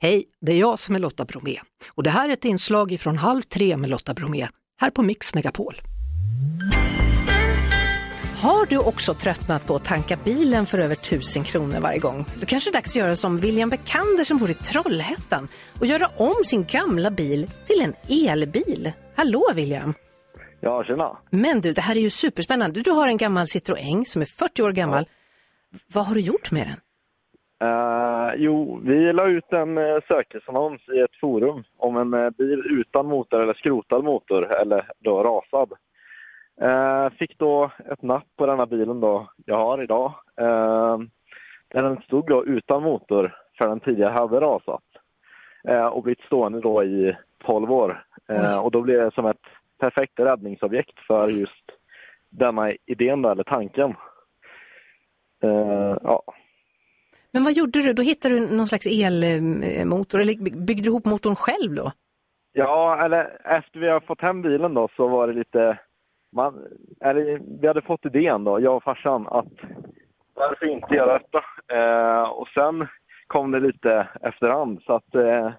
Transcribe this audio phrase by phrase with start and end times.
[0.00, 3.16] Hej, det är jag som är Lotta Bromé och det här är ett inslag från
[3.16, 4.48] Halv tre med Lotta Bromé
[4.80, 5.74] här på Mix Megapol.
[8.42, 12.24] Har du också tröttnat på att tanka bilen för över tusen kronor varje gång?
[12.40, 15.48] Då kanske det är dags att göra som William Bekander som bor i Trollhättan
[15.80, 18.92] och göra om sin gamla bil till en elbil.
[19.16, 19.94] Hallå William!
[20.60, 21.18] Ja, tjena.
[21.30, 22.80] Men du, det här är ju superspännande.
[22.80, 25.08] Du har en gammal Citroën som är 40 år gammal.
[25.92, 26.76] Vad har du gjort med den?
[27.64, 32.62] Uh, jo, vi la ut en uh, sökesannons i ett forum om en uh, bil
[32.70, 35.72] utan motor eller skrotad motor eller då rasad.
[36.60, 40.14] Eh, fick då ett napp på denna bilen då jag har idag.
[40.40, 40.98] Uh,
[41.68, 44.82] den stod då utan motor för den tidigare hade rasat
[45.68, 48.04] uh, och blivit stående då i 12 år.
[48.62, 49.46] och då blev det som ett
[49.78, 51.64] perfekt räddningsobjekt för just
[52.30, 53.94] denna idén då, eller tanken.
[56.02, 56.22] ja.
[57.32, 57.92] Men vad gjorde du?
[57.92, 61.92] Då hittade du någon slags elmotor eller byggde du ihop motorn själv då?
[62.52, 65.78] Ja, eller efter vi har fått hem bilen då så var det lite
[66.32, 66.66] man,
[67.00, 69.52] eller, vi hade fått idén då, jag och farsan, att
[70.34, 71.44] varför inte göra detta?
[71.72, 72.86] Eh, och sen
[73.26, 75.52] kom det lite efterhand så att eh,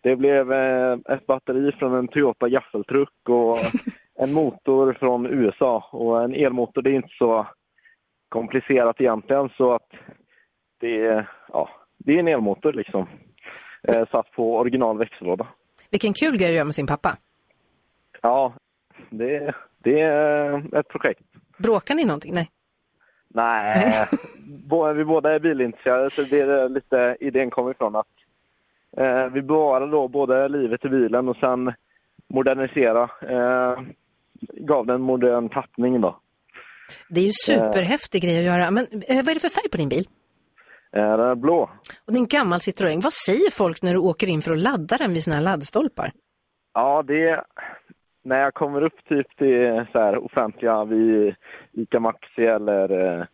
[0.00, 3.56] det blev eh, ett batteri från en Toyota gaffeltruck och
[4.18, 5.88] en motor från USA.
[5.92, 7.46] Och en elmotor det är inte så
[8.28, 9.90] komplicerat egentligen så att
[10.78, 13.06] det är, ja, det är en elmotor liksom.
[13.82, 15.46] Eh, satt på original växellåda.
[15.90, 17.16] Vilken kul grej att göra med sin pappa.
[18.22, 18.52] Ja,
[19.10, 21.22] det, det är ett projekt.
[21.58, 22.34] Bråkar ni någonting?
[22.34, 22.50] Nej.
[23.28, 24.06] Nej,
[24.94, 28.06] vi båda är bilintresserade så det är lite idén kommer ifrån att
[28.96, 31.72] eh, vi bevarar då både livet i bilen och sen
[32.28, 33.02] modernisera.
[33.02, 33.80] Eh,
[34.40, 36.20] gav den en modern tappning då.
[37.08, 38.28] Det är ju superhäftig eh.
[38.28, 38.70] grej att göra.
[38.70, 40.08] Men eh, vad är det för färg på din bil?
[40.92, 41.70] Är blå.
[42.06, 43.02] Och din gammal Citroën.
[43.02, 46.10] Vad säger folk när du åker in för att ladda den vid sina laddstolpar?
[46.74, 47.44] Ja, det,
[48.22, 51.34] när jag kommer upp typ till så här, offentliga vid
[51.72, 53.24] ICA Maxi eller eh,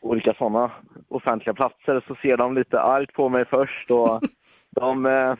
[0.00, 0.70] olika sådana
[1.08, 3.90] offentliga platser så ser de lite argt på mig först.
[3.90, 4.20] Och
[4.70, 5.34] de, eh,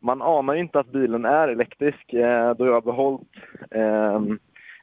[0.00, 3.28] man anar ju inte att bilen är elektrisk eh, då jag har behållit
[3.70, 4.20] eh,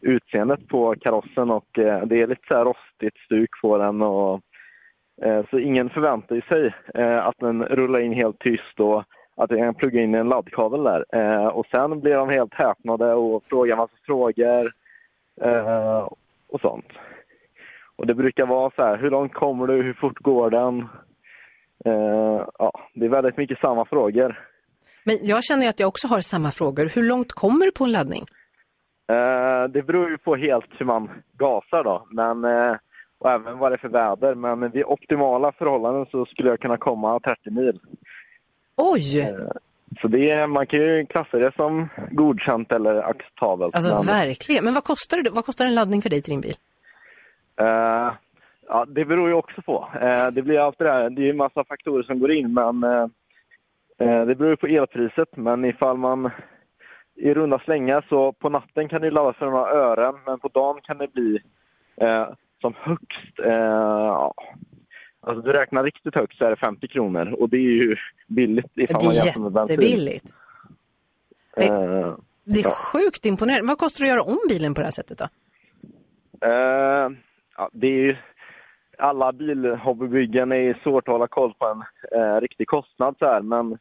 [0.02, 4.02] utseendet på karossen och eh, det är lite så här rostigt stuk på den.
[4.02, 4.42] Och,
[5.50, 9.04] så ingen förväntar sig eh, att den rullar in helt tyst och
[9.36, 11.06] att jag kan plugga in en laddkabel där.
[11.14, 14.74] Eh, och sen blir de helt häpnade och frågar massa frågor
[15.42, 16.10] eh,
[16.48, 16.88] och sånt.
[17.96, 20.80] Och det brukar vara så här, hur långt kommer du, hur fort går den?
[21.86, 24.40] Eh, ja, det är väldigt mycket samma frågor.
[25.04, 26.92] Men jag känner att jag också har samma frågor.
[26.96, 28.26] Hur långt kommer du på en laddning?
[29.10, 32.76] Eh, det beror ju på helt hur man gasar då, men, eh,
[33.22, 34.36] och även vad det är för väder.
[34.36, 37.80] Men vid optimala förhållanden så skulle jag kunna komma 30 mil.
[38.76, 39.20] Oj!
[39.20, 39.36] Eh,
[40.02, 43.76] så det, man kan ju klassa det som godkänt eller acceptabelt.
[43.76, 44.06] Alltså men...
[44.06, 44.64] verkligen.
[44.64, 46.56] Men vad kostar, det, vad kostar en laddning för dig till din bil?
[47.62, 48.14] Uh,
[48.68, 49.90] ja, det beror ju också på.
[49.96, 52.84] Uh, det blir alltid det här, det är en massa faktorer som går in men
[52.84, 53.08] uh,
[53.98, 55.38] det beror ju på elpriset.
[55.38, 56.30] Men ifall man
[57.16, 60.82] i runda slängar så på natten kan det laddas för några ören men på dagen
[60.84, 61.40] kan det bli
[62.62, 63.40] som högst
[65.24, 67.96] Alltså du räknar riktigt högt så är det 50 kronor och det är ju
[68.28, 69.80] billigt ifall man jämför med bensin.
[69.80, 70.26] Det är jättebilligt.
[71.60, 72.72] Uh, det är ja.
[72.72, 73.68] sjukt imponerande.
[73.68, 75.28] Vad kostar det att göra om bilen på det här sättet då?
[76.48, 77.12] Uh,
[77.58, 78.16] ja, det är ju,
[78.98, 81.84] alla bilhobbybyggen är svårt att hålla koll på en
[82.22, 83.78] uh, riktig kostnad så här, men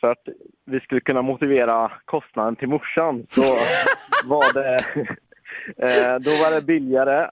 [0.00, 0.28] för att
[0.64, 3.42] vi skulle kunna motivera kostnaden till morsan så
[4.24, 4.78] var det
[6.20, 7.28] då var det billigare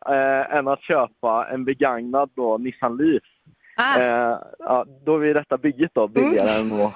[0.58, 3.22] än att köpa en begagnad då, Nissan Leaf
[3.76, 4.00] Ah.
[4.00, 6.72] Eh, ja, då är detta bygget då billigare mm.
[6.72, 6.92] än då.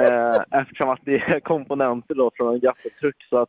[0.00, 3.16] Eh, eftersom att det är komponenter då från en gaffeltruck.
[3.30, 3.48] Så att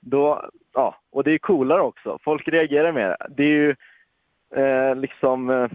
[0.00, 2.18] då, ja, och det är coolare också.
[2.24, 3.16] Folk reagerar mer.
[3.28, 3.74] Det är ju
[4.56, 5.50] eh, liksom...
[5.50, 5.68] Eh,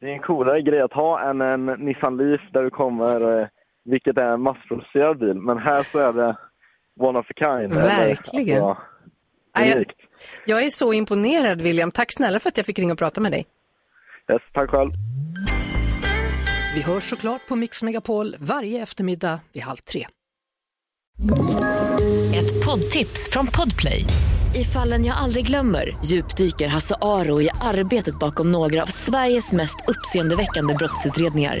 [0.00, 3.46] det är en coolare grej att ha än en Nissan Leaf där du kommer, eh,
[3.84, 5.34] vilket är en massproducerad bil.
[5.34, 6.36] Men här så är det
[7.00, 7.74] one of a kind.
[7.74, 8.56] Verkligen.
[8.56, 8.82] Eller, alltså,
[9.64, 9.84] jag,
[10.44, 11.90] jag är så imponerad William.
[11.90, 13.46] Tack snälla för att jag fick ringa och prata med dig.
[14.32, 14.90] Yes, tack själv.
[16.74, 20.06] Vi hörs såklart på Mix Megapol varje eftermiddag vid halv tre.
[22.34, 24.04] Ett poddtips från Podplay.
[24.54, 29.76] I fallen jag aldrig glömmer djupdyker Hasse Aro i arbetet bakom några av Sveriges mest
[29.88, 31.60] uppseendeväckande brottsutredningar.